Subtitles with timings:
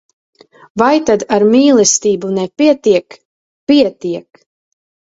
[0.81, 3.21] Vai tad ar mīlestību nepietiek?
[3.73, 4.47] Pietiek!